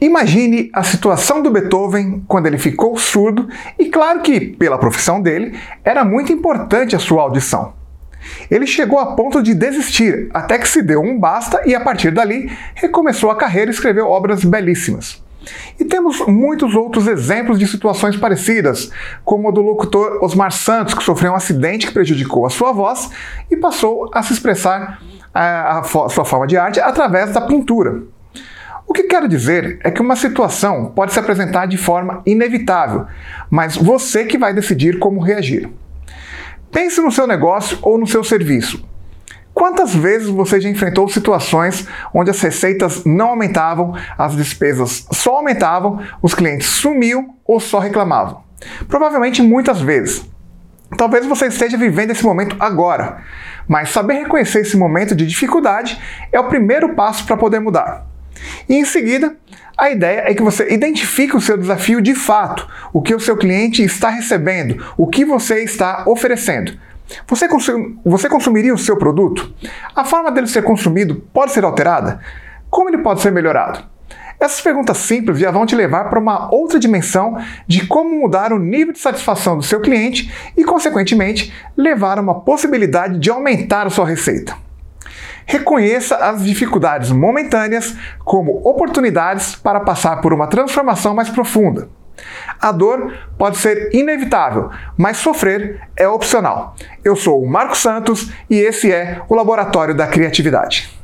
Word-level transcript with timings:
Imagine 0.00 0.70
a 0.74 0.82
situação 0.82 1.42
do 1.42 1.50
Beethoven 1.50 2.22
quando 2.28 2.46
ele 2.46 2.58
ficou 2.58 2.98
surdo, 2.98 3.48
e 3.78 3.86
claro 3.86 4.20
que, 4.20 4.40
pela 4.40 4.76
profissão 4.76 5.22
dele, 5.22 5.58
era 5.82 6.04
muito 6.04 6.30
importante 6.30 6.94
a 6.94 6.98
sua 6.98 7.22
audição. 7.22 7.72
Ele 8.50 8.66
chegou 8.66 8.98
a 8.98 9.14
ponto 9.14 9.42
de 9.42 9.54
desistir, 9.54 10.28
até 10.34 10.58
que 10.58 10.68
se 10.68 10.82
deu 10.82 11.00
um 11.00 11.18
basta 11.18 11.62
e 11.64 11.74
a 11.74 11.80
partir 11.80 12.10
dali 12.10 12.50
recomeçou 12.74 13.30
a 13.30 13.36
carreira 13.36 13.70
e 13.70 13.74
escreveu 13.74 14.06
obras 14.08 14.44
belíssimas. 14.44 15.24
E 15.78 15.84
temos 15.84 16.20
muitos 16.26 16.74
outros 16.74 17.06
exemplos 17.06 17.58
de 17.58 17.66
situações 17.66 18.16
parecidas, 18.16 18.90
como 19.24 19.48
a 19.48 19.52
do 19.52 19.62
locutor 19.62 20.22
Osmar 20.22 20.52
Santos, 20.52 20.92
que 20.92 21.04
sofreu 21.04 21.32
um 21.32 21.36
acidente 21.36 21.86
que 21.86 21.94
prejudicou 21.94 22.44
a 22.44 22.50
sua 22.50 22.72
voz 22.72 23.10
e 23.50 23.56
passou 23.56 24.10
a 24.12 24.22
se 24.22 24.32
expressar 24.32 25.00
a, 25.32 25.78
a 25.78 25.82
sua 25.84 26.24
forma 26.24 26.46
de 26.46 26.56
arte 26.56 26.80
através 26.80 27.32
da 27.32 27.40
pintura. 27.40 28.02
O 28.86 28.92
que 28.92 29.02
quero 29.02 29.28
dizer 29.28 29.80
é 29.82 29.90
que 29.90 30.00
uma 30.00 30.14
situação 30.14 30.92
pode 30.94 31.12
se 31.12 31.18
apresentar 31.18 31.66
de 31.66 31.76
forma 31.76 32.22
inevitável, 32.24 33.06
mas 33.50 33.76
você 33.76 34.24
que 34.24 34.38
vai 34.38 34.54
decidir 34.54 34.98
como 34.98 35.20
reagir. 35.20 35.68
Pense 36.70 37.00
no 37.00 37.10
seu 37.10 37.26
negócio 37.26 37.78
ou 37.82 37.98
no 37.98 38.06
seu 38.06 38.22
serviço. 38.22 38.84
Quantas 39.52 39.94
vezes 39.94 40.28
você 40.28 40.60
já 40.60 40.68
enfrentou 40.68 41.08
situações 41.08 41.88
onde 42.12 42.30
as 42.30 42.40
receitas 42.40 43.04
não 43.04 43.30
aumentavam, 43.30 43.94
as 44.16 44.36
despesas 44.36 45.06
só 45.10 45.36
aumentavam, 45.36 46.00
os 46.22 46.34
clientes 46.34 46.68
sumiam 46.68 47.34
ou 47.44 47.58
só 47.58 47.78
reclamavam? 47.78 48.44
Provavelmente 48.86 49.42
muitas 49.42 49.80
vezes. 49.80 50.24
Talvez 50.96 51.26
você 51.26 51.46
esteja 51.46 51.76
vivendo 51.76 52.12
esse 52.12 52.22
momento 52.22 52.54
agora, 52.60 53.22
mas 53.66 53.88
saber 53.88 54.14
reconhecer 54.14 54.60
esse 54.60 54.76
momento 54.76 55.16
de 55.16 55.26
dificuldade 55.26 56.00
é 56.30 56.38
o 56.38 56.48
primeiro 56.48 56.94
passo 56.94 57.26
para 57.26 57.36
poder 57.36 57.58
mudar. 57.58 58.15
E 58.68 58.74
em 58.74 58.84
seguida, 58.84 59.36
a 59.76 59.90
ideia 59.90 60.24
é 60.26 60.34
que 60.34 60.42
você 60.42 60.72
identifique 60.72 61.36
o 61.36 61.40
seu 61.40 61.56
desafio 61.56 62.00
de 62.00 62.14
fato, 62.14 62.66
o 62.92 63.02
que 63.02 63.14
o 63.14 63.20
seu 63.20 63.36
cliente 63.36 63.82
está 63.82 64.08
recebendo, 64.08 64.82
o 64.96 65.06
que 65.06 65.24
você 65.24 65.62
está 65.62 66.04
oferecendo. 66.06 66.72
Você, 67.28 67.48
consum 67.48 67.96
você 68.04 68.28
consumiria 68.28 68.74
o 68.74 68.78
seu 68.78 68.96
produto? 68.96 69.54
A 69.94 70.04
forma 70.04 70.30
dele 70.30 70.46
ser 70.46 70.62
consumido 70.62 71.22
pode 71.32 71.52
ser 71.52 71.64
alterada? 71.64 72.20
Como 72.68 72.88
ele 72.88 72.98
pode 72.98 73.20
ser 73.20 73.30
melhorado? 73.30 73.84
Essas 74.38 74.60
perguntas 74.60 74.98
simples 74.98 75.38
já 75.38 75.50
vão 75.50 75.64
te 75.64 75.74
levar 75.74 76.10
para 76.10 76.18
uma 76.18 76.52
outra 76.52 76.78
dimensão 76.78 77.38
de 77.66 77.86
como 77.86 78.20
mudar 78.20 78.52
o 78.52 78.58
nível 78.58 78.92
de 78.92 78.98
satisfação 78.98 79.56
do 79.56 79.62
seu 79.62 79.80
cliente 79.80 80.32
e, 80.56 80.64
consequentemente, 80.64 81.52
levar 81.76 82.18
a 82.18 82.20
uma 82.20 82.40
possibilidade 82.40 83.18
de 83.18 83.30
aumentar 83.30 83.86
a 83.86 83.90
sua 83.90 84.06
receita. 84.06 84.65
Reconheça 85.46 86.16
as 86.16 86.44
dificuldades 86.44 87.12
momentâneas 87.12 87.96
como 88.24 88.60
oportunidades 88.68 89.54
para 89.54 89.80
passar 89.80 90.20
por 90.20 90.32
uma 90.32 90.48
transformação 90.48 91.14
mais 91.14 91.30
profunda. 91.30 91.88
A 92.60 92.72
dor 92.72 93.12
pode 93.38 93.58
ser 93.58 93.90
inevitável, 93.94 94.70
mas 94.96 95.18
sofrer 95.18 95.80
é 95.96 96.08
opcional. 96.08 96.74
Eu 97.04 97.14
sou 97.14 97.42
o 97.42 97.48
Marco 97.48 97.76
Santos 97.76 98.32
e 98.50 98.56
esse 98.56 98.90
é 98.90 99.22
o 99.28 99.34
Laboratório 99.34 99.94
da 99.94 100.06
Criatividade. 100.06 100.95